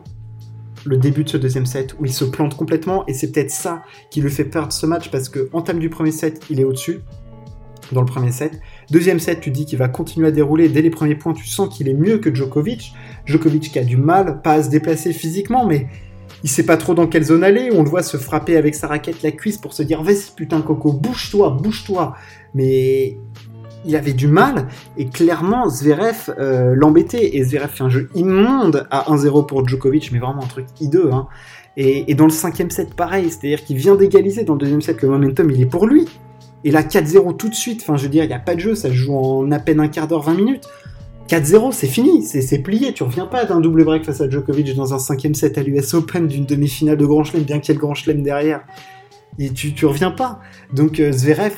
le 0.86 0.98
début 0.98 1.24
de 1.24 1.30
ce 1.30 1.38
deuxième 1.38 1.66
set 1.66 1.96
où 2.00 2.06
il 2.06 2.14
se 2.14 2.26
plante 2.26 2.56
complètement 2.56 3.06
et 3.08 3.14
c'est 3.14 3.32
peut-être 3.32 3.52
ça 3.52 3.82
qui 4.12 4.22
le 4.22 4.30
fait 4.30 4.46
perdre 4.46 4.74
ce 4.74 4.86
match 4.86 5.10
parce 5.10 5.30
que 5.30 5.50
en 5.54 5.62
termes 5.62 5.80
du 5.80 5.90
premier 5.90 6.12
set 6.12 6.46
il 6.50 6.60
est 6.60 6.66
au-dessus 6.66 7.00
dans 7.94 8.02
le 8.02 8.08
premier 8.08 8.32
set. 8.32 8.60
Deuxième 8.92 9.20
set, 9.20 9.40
tu 9.42 9.52
dis 9.52 9.66
qu'il 9.66 9.78
va 9.78 9.88
continuer 9.88 10.28
à 10.28 10.32
dérouler. 10.32 10.70
Dès 10.70 10.82
les 10.82 10.90
premiers 10.90 11.16
points, 11.16 11.34
tu 11.34 11.48
sens 11.48 11.76
qu'il 11.76 11.88
est 11.88 11.94
mieux 11.94 12.18
que 12.18 12.34
Djokovic. 12.34 12.94
Djokovic 13.26 13.72
qui 13.72 13.80
a 13.80 13.84
du 13.84 13.98
mal, 13.98 14.42
pas 14.42 14.54
à 14.54 14.64
se 14.64 14.70
déplacer 14.70 15.14
physiquement, 15.14 15.66
mais 15.66 15.88
il 16.44 16.50
sait 16.50 16.66
pas 16.66 16.78
trop 16.78 16.94
dans 16.94 17.08
quelle 17.08 17.24
zone 17.24 17.44
aller. 17.44 17.70
On 17.74 17.84
le 17.84 17.90
voit 17.90 18.04
se 18.04 18.18
frapper 18.18 18.58
avec 18.58 18.76
sa 18.76 18.88
raquette 18.88 19.24
la 19.24 19.32
cuisse 19.32 19.58
pour 19.58 19.74
se 19.74 19.84
dire 19.84 20.04
vas-y 20.04 20.32
putain 20.36 20.62
Coco, 20.62 20.92
bouge-toi, 20.92 21.52
bouge-toi. 21.52 22.16
Mais 22.54 23.18
il 23.86 23.96
avait 23.96 24.14
du 24.14 24.28
mal 24.28 24.68
et 24.98 25.08
clairement 25.08 25.70
Zverev 25.70 26.34
euh, 26.40 26.74
l'embêtait 26.76 27.36
et 27.36 27.44
Zverev 27.44 27.70
fait 27.70 27.84
un 27.84 27.90
jeu 27.90 28.10
immonde 28.16 28.88
à 28.92 29.12
1-0 29.12 29.46
pour 29.46 29.68
Djokovic, 29.68 30.12
mais 30.12 30.20
vraiment 30.20 30.44
un 30.44 30.48
truc 30.48 30.66
hideux. 30.80 31.10
Hein. 31.12 31.28
Et, 31.76 32.12
et 32.12 32.16
dans 32.16 32.26
le 32.26 32.32
cinquième 32.32 32.70
set, 32.70 32.94
pareil, 32.94 33.30
c'est-à-dire 33.30 33.64
qu'il 33.64 33.78
vient 33.78 33.96
d'égaliser 33.96 34.44
dans 34.44 34.54
le 34.54 34.60
deuxième 34.60 34.82
set, 34.82 35.02
le 35.02 35.10
momentum 35.10 35.50
il 35.50 35.62
est 35.62 35.66
pour 35.66 35.88
lui. 35.88 36.08
Et 36.64 36.72
là, 36.72 36.82
4-0 36.82 37.36
tout 37.38 37.50
de 37.50 37.56
suite, 37.56 37.82
enfin 37.82 37.98
je 37.98 38.04
veux 38.04 38.10
dire, 38.10 38.24
il 38.24 38.28
n'y 38.28 38.34
a 38.34 38.40
pas 38.40 38.56
de 38.56 38.60
jeu, 38.60 38.76
ça 38.76 38.90
se 38.90 38.94
joue 38.94 39.16
en 39.16 39.52
à 39.52 39.60
peine 39.60 39.80
un 39.80 39.88
quart 39.88 40.08
d'heure, 40.08 40.22
20 40.22 40.34
minutes. 40.36 40.68
4-0, 41.30 41.72
c'est 41.72 41.88
fini, 41.88 42.24
c'est 42.24 42.60
plié. 42.60 42.94
Tu 42.94 43.04
reviens 43.04 43.26
pas 43.26 43.46
d'un 43.46 43.62
double 43.62 43.86
break 43.86 44.04
face 44.04 44.22
à 44.22 44.30
Djokovic 44.30 44.76
dans 44.76 44.94
un 44.94 45.00
cinquième 45.00 45.34
set 45.34 45.58
à 45.58 45.64
l'US 45.64 45.94
Open 45.94 46.28
d'une 46.28 46.46
demi-finale 46.46 46.98
de 46.98 47.06
Grand 47.06 47.24
Chelem, 47.24 47.44
bien 47.44 47.60
qu'il 47.60 47.70
y 47.70 47.72
ait 47.72 47.80
le 47.80 47.82
Grand 47.82 47.96
Chelem 47.96 48.22
derrière. 48.24 48.62
Et 49.40 49.50
tu, 49.50 49.74
tu 49.74 49.86
reviens 49.86 50.12
pas. 50.12 50.40
Donc 50.74 51.00
euh, 51.00 51.12
Zverev, 51.12 51.56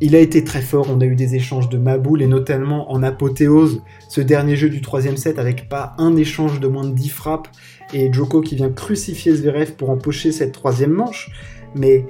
il 0.00 0.14
a 0.14 0.18
été 0.18 0.44
très 0.44 0.60
fort. 0.60 0.88
On 0.90 1.00
a 1.00 1.06
eu 1.06 1.14
des 1.14 1.34
échanges 1.34 1.68
de 1.68 1.78
Maboul 1.78 2.20
et 2.20 2.26
notamment 2.26 2.90
en 2.92 3.02
apothéose, 3.02 3.80
ce 4.08 4.20
dernier 4.20 4.56
jeu 4.56 4.68
du 4.68 4.80
troisième 4.80 5.16
set 5.16 5.38
avec 5.38 5.68
pas 5.68 5.94
un 5.98 6.16
échange 6.16 6.60
de 6.60 6.66
moins 6.66 6.84
de 6.84 6.92
10 6.92 7.08
frappes 7.08 7.48
et 7.94 8.12
Djoko 8.12 8.40
qui 8.40 8.56
vient 8.56 8.70
crucifier 8.70 9.34
Zverev 9.34 9.72
pour 9.72 9.90
empocher 9.90 10.32
cette 10.32 10.52
troisième 10.52 10.92
manche. 10.92 11.30
Mais 11.74 12.06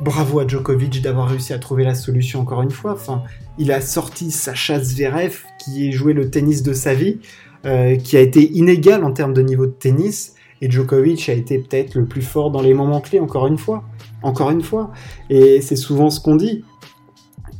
bravo 0.00 0.40
à 0.40 0.46
Djokovic 0.46 1.02
d'avoir 1.02 1.28
réussi 1.28 1.52
à 1.52 1.58
trouver 1.58 1.84
la 1.84 1.94
solution 1.94 2.40
encore 2.40 2.62
une 2.62 2.70
fois. 2.70 2.92
Enfin, 2.92 3.22
il 3.58 3.72
a 3.72 3.80
sorti 3.80 4.30
Sacha 4.30 4.80
Zverev 4.80 5.38
qui 5.58 5.88
a 5.88 5.90
joué 5.90 6.12
le 6.12 6.30
tennis 6.30 6.62
de 6.62 6.72
sa 6.72 6.94
vie, 6.94 7.18
euh, 7.66 7.96
qui 7.96 8.16
a 8.16 8.20
été 8.20 8.50
inégal 8.52 9.04
en 9.04 9.12
termes 9.12 9.34
de 9.34 9.42
niveau 9.42 9.66
de 9.66 9.72
tennis. 9.72 10.34
Et 10.62 10.70
Djokovic 10.70 11.28
a 11.28 11.32
été 11.32 11.58
peut-être 11.58 11.94
le 11.94 12.04
plus 12.04 12.22
fort 12.22 12.50
dans 12.50 12.60
les 12.60 12.74
moments 12.74 13.00
clés, 13.00 13.20
encore 13.20 13.46
une 13.46 13.58
fois. 13.58 13.84
Encore 14.22 14.50
une 14.50 14.62
fois. 14.62 14.90
Et 15.30 15.60
c'est 15.60 15.76
souvent 15.76 16.10
ce 16.10 16.20
qu'on 16.20 16.36
dit. 16.36 16.64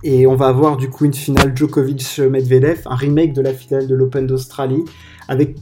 Et 0.02 0.26
on 0.26 0.35
va 0.35 0.47
avoir 0.47 0.76
du 0.76 0.88
coup 0.88 1.04
une 1.04 1.14
finale 1.14 1.54
Djokovic-Medvedev, 1.54 2.82
un 2.87 2.97
remake 2.97 3.32
de 3.32 3.42
la 3.42 3.52
finale 3.52 3.87
de 3.87 3.94
l'Open 3.94 4.26
d'Australie, 4.26 4.85
avec 5.28 5.56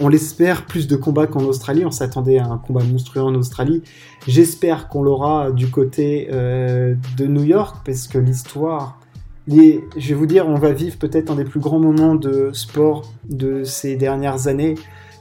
on 0.00 0.08
l'espère, 0.08 0.64
plus 0.64 0.86
de 0.86 0.96
combats 0.96 1.26
qu'en 1.26 1.44
Australie. 1.44 1.84
On 1.84 1.90
s'attendait 1.90 2.38
à 2.38 2.46
un 2.46 2.58
combat 2.58 2.82
monstrueux 2.82 3.22
en 3.22 3.34
Australie. 3.34 3.82
J'espère 4.26 4.88
qu'on 4.88 5.02
l'aura 5.02 5.50
du 5.50 5.68
côté 5.68 6.28
euh, 6.32 6.94
de 7.16 7.26
New 7.26 7.44
York, 7.44 7.76
parce 7.84 8.08
que 8.08 8.18
l'histoire... 8.18 8.98
je 9.46 10.08
vais 10.08 10.14
vous 10.14 10.26
dire, 10.26 10.48
on 10.48 10.56
va 10.56 10.72
vivre 10.72 10.96
peut-être 10.98 11.30
un 11.30 11.36
des 11.36 11.44
plus 11.44 11.60
grands 11.60 11.80
moments 11.80 12.14
de 12.14 12.50
sport 12.52 13.12
de 13.28 13.62
ces 13.64 13.96
dernières 13.96 14.48
années. 14.48 14.74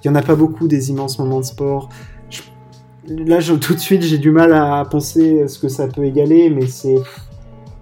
Il 0.04 0.10
n'y 0.10 0.16
en 0.16 0.20
a 0.20 0.24
pas 0.24 0.36
beaucoup 0.36 0.68
des 0.68 0.90
immenses 0.90 1.20
moments 1.20 1.40
de 1.42 1.46
sport. 1.46 1.90
là, 3.08 3.40
tout 3.42 3.74
de 3.74 3.80
suite, 3.80 4.02
j'ai 4.02 4.18
du 4.18 4.32
mal 4.32 4.54
à 4.54 4.86
penser 4.90 5.48
ce 5.48 5.60
que 5.60 5.68
ça 5.68 5.88
peut 5.88 6.06
égaler, 6.06 6.50
mais 6.50 6.68
c'est... 6.68 6.98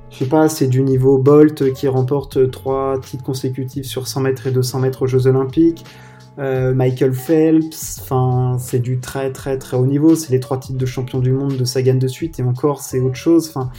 Je 0.10 0.24
sais 0.24 0.30
pas, 0.30 0.50
c'est 0.50 0.68
du 0.68 0.82
niveau 0.82 1.20
Bolt 1.20 1.74
qui 1.74 1.88
remporte 1.88 2.50
trois 2.50 3.00
titres 3.00 3.24
consécutifs 3.24 3.86
sur 3.86 4.08
100 4.08 4.22
mètres 4.22 4.48
et 4.48 4.52
200 4.52 4.80
mètres 4.80 5.04
aux 5.04 5.08
Jeux 5.08 5.28
Olympiques. 5.28 5.86
Euh, 6.40 6.74
Michael 6.76 7.14
Phelps, 7.14 8.00
enfin 8.00 8.58
c'est 8.60 8.78
du 8.78 9.00
très 9.00 9.32
très 9.32 9.58
très 9.58 9.76
haut 9.76 9.88
niveau, 9.88 10.16
c'est 10.16 10.32
les 10.32 10.40
trois 10.40 10.60
titres 10.60 10.78
de 10.78 10.86
champion 10.86 11.18
du 11.18 11.32
monde 11.32 11.58
de 11.58 11.66
Sagan 11.66 11.96
de 11.96 12.08
suite 12.08 12.40
et 12.40 12.44
encore 12.44 12.82
c'est 12.82 13.00
autre 13.00 13.16
chose. 13.16 13.50
Enfin, 13.50 13.72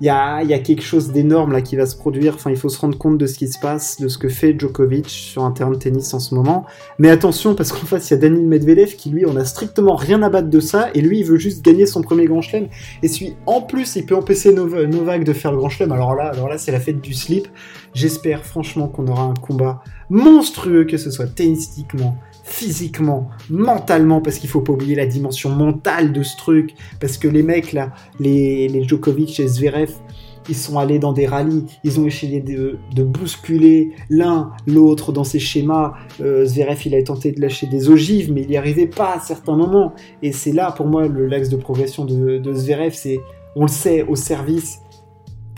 il 0.00 0.06
y 0.06 0.10
a, 0.10 0.58
quelque 0.58 0.82
chose 0.82 1.12
d'énorme 1.12 1.52
là 1.52 1.62
qui 1.62 1.76
va 1.76 1.86
se 1.86 1.96
produire. 1.96 2.34
Enfin, 2.34 2.50
il 2.50 2.56
faut 2.56 2.68
se 2.68 2.78
rendre 2.78 2.98
compte 2.98 3.16
de 3.16 3.26
ce 3.26 3.38
qui 3.38 3.48
se 3.48 3.58
passe, 3.58 4.00
de 4.00 4.08
ce 4.08 4.18
que 4.18 4.28
fait 4.28 4.58
Djokovic 4.58 5.08
sur 5.08 5.44
un 5.44 5.52
terrain 5.52 5.70
de 5.70 5.76
tennis 5.76 6.12
en 6.14 6.18
ce 6.18 6.34
moment. 6.34 6.66
Mais 6.98 7.10
attention, 7.10 7.54
parce 7.54 7.72
qu'en 7.72 7.86
face, 7.86 8.10
il 8.10 8.14
y 8.14 8.16
a 8.16 8.20
Daniel 8.20 8.46
Medvedev 8.46 8.96
qui, 8.96 9.10
lui, 9.10 9.24
on 9.24 9.36
a 9.36 9.44
strictement 9.44 9.94
rien 9.94 10.22
à 10.22 10.30
battre 10.30 10.50
de 10.50 10.60
ça. 10.60 10.90
Et 10.94 11.00
lui, 11.00 11.20
il 11.20 11.24
veut 11.24 11.38
juste 11.38 11.64
gagner 11.64 11.86
son 11.86 12.02
premier 12.02 12.26
grand 12.26 12.42
chelem. 12.42 12.68
Et 13.02 13.08
si, 13.08 13.36
en 13.46 13.62
plus, 13.62 13.94
il 13.96 14.04
peut 14.04 14.16
empêcher 14.16 14.52
Novak 14.52 15.24
de 15.24 15.32
faire 15.32 15.52
le 15.52 15.58
grand 15.58 15.68
chelem, 15.68 15.92
alors 15.92 16.14
là, 16.14 16.24
alors 16.24 16.48
là 16.48 16.58
c'est 16.58 16.72
la 16.72 16.80
fête 16.80 17.00
du 17.00 17.14
slip. 17.14 17.46
J'espère 17.94 18.44
franchement 18.44 18.88
qu'on 18.88 19.06
aura 19.06 19.24
un 19.24 19.34
combat 19.34 19.82
monstrueux, 20.10 20.84
que 20.84 20.96
ce 20.96 21.10
soit 21.10 21.26
tennistiquement, 21.26 22.16
physiquement, 22.44 23.30
mentalement, 23.50 24.20
parce 24.20 24.38
qu'il 24.38 24.50
faut 24.50 24.60
pas 24.60 24.72
oublier 24.72 24.94
la 24.94 25.06
dimension 25.06 25.50
mentale 25.50 26.12
de 26.12 26.22
ce 26.22 26.36
truc, 26.36 26.74
parce 27.00 27.16
que 27.16 27.26
les 27.26 27.42
mecs 27.42 27.72
là, 27.72 27.92
les, 28.20 28.68
les 28.68 28.84
Djokovic 28.84 29.40
et 29.40 29.48
Zverev, 29.48 29.90
ils 30.48 30.54
sont 30.54 30.78
allés 30.78 30.98
dans 30.98 31.12
des 31.12 31.26
rallyes, 31.26 31.64
ils 31.84 31.98
ont 31.98 32.06
essayé 32.06 32.40
de, 32.40 32.78
bousculer 33.02 33.92
l'un 34.10 34.52
l'autre 34.66 35.10
dans 35.10 35.24
ces 35.24 35.38
schémas. 35.38 35.94
Euh, 36.20 36.44
Zverev, 36.44 36.80
il 36.84 36.94
a 36.94 37.02
tenté 37.02 37.32
de 37.32 37.40
lâcher 37.40 37.66
des 37.66 37.88
ogives, 37.88 38.30
mais 38.30 38.42
il 38.42 38.48
n'y 38.48 38.56
arrivait 38.56 38.86
pas 38.86 39.14
à 39.14 39.20
certains 39.20 39.56
moments. 39.56 39.94
Et 40.22 40.32
c'est 40.32 40.52
là, 40.52 40.72
pour 40.72 40.86
moi, 40.86 41.08
le 41.08 41.26
l'axe 41.26 41.48
de 41.48 41.56
progression 41.56 42.04
de, 42.04 42.38
de 42.38 42.52
Zverev, 42.52 42.92
c'est, 42.92 43.20
on 43.56 43.62
le 43.62 43.68
sait, 43.68 44.02
au 44.02 44.16
service, 44.16 44.80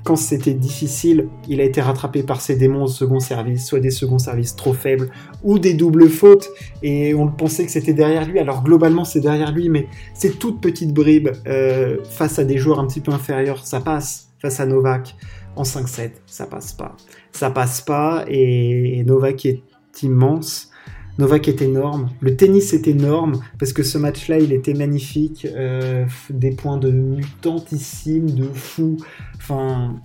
quand 0.06 0.14
c'était 0.14 0.54
difficile, 0.54 1.28
il 1.48 1.60
a 1.60 1.64
été 1.64 1.80
rattrapé 1.80 2.22
par 2.22 2.40
ses 2.40 2.54
démons 2.54 2.84
au 2.84 2.86
second 2.86 3.18
service, 3.18 3.66
soit 3.66 3.80
des 3.80 3.90
seconds 3.90 4.20
services 4.20 4.54
trop 4.54 4.72
faibles, 4.72 5.10
ou 5.42 5.58
des 5.58 5.74
doubles 5.74 6.08
fautes, 6.08 6.48
et 6.84 7.12
on 7.12 7.26
pensait 7.26 7.66
que 7.66 7.72
c'était 7.72 7.92
derrière 7.92 8.24
lui. 8.24 8.38
Alors 8.38 8.62
globalement, 8.62 9.04
c'est 9.04 9.18
derrière 9.18 9.50
lui, 9.50 9.68
mais 9.68 9.88
c'est 10.14 10.38
toute 10.38 10.60
petite 10.60 10.94
bribe 10.94 11.30
euh, 11.48 11.98
face 12.08 12.38
à 12.38 12.44
des 12.44 12.56
joueurs 12.56 12.78
un 12.78 12.86
petit 12.86 13.00
peu 13.00 13.10
inférieurs, 13.10 13.66
ça 13.66 13.80
passe. 13.80 14.28
Face 14.38 14.60
à 14.60 14.66
Novak, 14.66 15.16
en 15.56 15.64
5-7, 15.64 16.10
ça 16.26 16.46
passe 16.46 16.72
pas. 16.72 16.94
Ça 17.32 17.50
passe 17.50 17.80
pas, 17.80 18.24
et 18.28 19.02
Novak 19.04 19.44
est 19.44 19.62
immense. 20.04 20.70
Novak 21.18 21.48
est 21.48 21.62
énorme, 21.62 22.10
le 22.20 22.36
tennis 22.36 22.74
est 22.74 22.86
énorme, 22.88 23.40
parce 23.58 23.72
que 23.72 23.82
ce 23.82 23.96
match-là, 23.96 24.38
il 24.38 24.52
était 24.52 24.74
magnifique, 24.74 25.46
euh, 25.50 26.04
des 26.28 26.50
points 26.50 26.76
de 26.76 26.90
mutantissime, 26.90 28.30
de 28.30 28.44
fou, 28.44 28.98
enfin, 29.36 29.96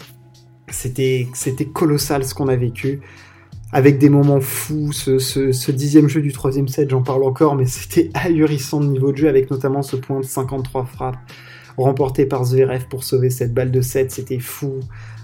c'était, 0.70 1.28
colossal 1.74 2.24
ce 2.24 2.34
qu'on 2.34 2.48
a 2.48 2.56
vécu, 2.56 3.02
avec 3.74 3.98
des 3.98 4.10
moments 4.10 4.40
fous, 4.40 4.94
ce, 4.94 5.72
dixième 5.72 6.08
jeu 6.08 6.22
du 6.22 6.32
troisième 6.32 6.70
set, 6.70 6.90
j'en 6.90 7.04
parle 7.04 7.24
encore, 7.24 7.56
mais 7.56 7.66
c'était 7.66 8.10
ahurissant 8.14 8.80
de 8.80 8.88
niveau 8.88 9.12
de 9.12 9.18
jeu, 9.18 9.28
avec 9.28 9.52
notamment 9.52 9.82
ce 9.82 9.98
point 9.98 10.22
de 10.22 10.26
53 10.26 10.86
frappes, 10.86 11.20
remporté 11.78 12.26
par 12.26 12.46
Zverev 12.46 12.88
pour 12.90 13.04
sauver 13.04 13.30
cette 13.30 13.54
balle 13.54 13.72
de 13.72 13.82
7, 13.82 14.12
c'était 14.12 14.40
fou. 14.40 14.80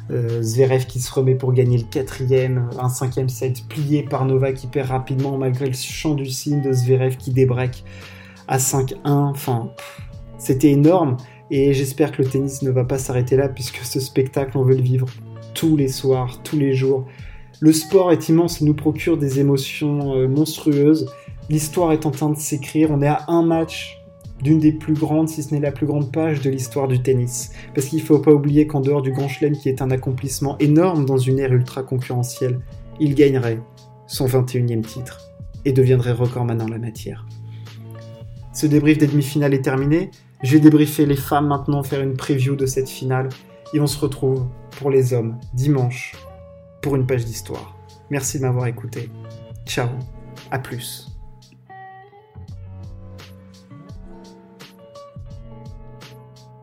Euh, 0.09 0.41
Zverev 0.41 0.85
qui 0.85 1.01
se 1.01 1.11
remet 1.11 1.35
pour 1.35 1.51
gagner 1.51 1.77
le 1.77 1.83
quatrième, 1.83 2.69
un 2.79 2.87
cinquième 2.87 3.27
set 3.27 3.67
plié 3.67 4.03
par 4.03 4.25
Novak 4.25 4.63
hyper 4.63 4.87
rapidement 4.87 5.37
malgré 5.37 5.65
le 5.65 5.73
chant 5.73 6.15
du 6.15 6.25
signe 6.27 6.61
de 6.61 6.71
Zverev 6.71 7.17
qui 7.17 7.31
débreak 7.31 7.83
à 8.47 8.57
5-1. 8.57 8.95
Enfin, 9.05 9.71
c'était 10.37 10.71
énorme 10.71 11.17
et 11.51 11.73
j'espère 11.73 12.13
que 12.13 12.21
le 12.21 12.29
tennis 12.29 12.61
ne 12.61 12.71
va 12.71 12.85
pas 12.85 12.97
s'arrêter 12.97 13.35
là 13.35 13.49
puisque 13.49 13.79
ce 13.83 13.99
spectacle 13.99 14.57
on 14.57 14.63
veut 14.63 14.75
le 14.75 14.81
vivre 14.81 15.07
tous 15.53 15.75
les 15.75 15.89
soirs, 15.89 16.41
tous 16.41 16.57
les 16.57 16.73
jours. 16.73 17.05
Le 17.59 17.73
sport 17.73 18.11
est 18.11 18.29
immense, 18.29 18.61
il 18.61 18.65
nous 18.67 18.75
procure 18.75 19.17
des 19.17 19.39
émotions 19.39 20.15
euh, 20.15 20.27
monstrueuses. 20.27 21.11
L'histoire 21.49 21.91
est 21.91 22.05
en 22.05 22.11
train 22.11 22.29
de 22.29 22.37
s'écrire, 22.37 22.91
on 22.91 23.01
est 23.01 23.07
à 23.07 23.25
un 23.27 23.41
match 23.41 23.96
d'une 24.41 24.59
des 24.59 24.71
plus 24.71 24.93
grandes, 24.93 25.29
si 25.29 25.43
ce 25.43 25.53
n'est 25.53 25.59
la 25.59 25.71
plus 25.71 25.85
grande 25.85 26.11
page 26.11 26.41
de 26.41 26.49
l'histoire 26.49 26.87
du 26.87 27.01
tennis. 27.01 27.51
Parce 27.73 27.87
qu'il 27.87 27.99
ne 27.99 28.03
faut 28.05 28.19
pas 28.19 28.31
oublier 28.31 28.67
qu'en 28.67 28.81
dehors 28.81 29.01
du 29.01 29.11
Grand 29.11 29.27
Chelem, 29.27 29.53
qui 29.53 29.69
est 29.69 29.81
un 29.81 29.91
accomplissement 29.91 30.57
énorme 30.59 31.05
dans 31.05 31.17
une 31.17 31.39
ère 31.39 31.53
ultra 31.53 31.83
concurrentielle, 31.83 32.59
il 32.99 33.15
gagnerait 33.15 33.59
son 34.07 34.27
21e 34.27 34.81
titre 34.81 35.19
et 35.65 35.73
deviendrait 35.73 36.11
recordman 36.11 36.61
en 36.61 36.67
la 36.67 36.77
matière. 36.77 37.25
Ce 38.53 38.65
débrief 38.65 38.97
des 38.97 39.07
demi-finales 39.07 39.53
est 39.53 39.61
terminé. 39.61 40.11
Je 40.43 40.53
vais 40.53 40.59
débriefer 40.59 41.05
les 41.05 41.15
femmes 41.15 41.47
maintenant, 41.47 41.83
faire 41.83 42.01
une 42.01 42.15
preview 42.15 42.55
de 42.55 42.65
cette 42.65 42.89
finale. 42.89 43.29
Et 43.73 43.79
on 43.79 43.87
se 43.87 43.99
retrouve 43.99 44.47
pour 44.79 44.89
les 44.89 45.13
hommes 45.13 45.37
dimanche 45.53 46.15
pour 46.81 46.95
une 46.95 47.05
page 47.05 47.25
d'histoire. 47.25 47.77
Merci 48.09 48.37
de 48.37 48.43
m'avoir 48.43 48.67
écouté. 48.67 49.09
Ciao, 49.65 49.89
à 50.51 50.59
plus. 50.59 51.06